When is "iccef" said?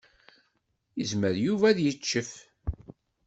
1.91-2.31